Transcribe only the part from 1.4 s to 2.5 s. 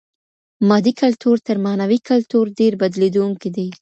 تر معنوي کلتور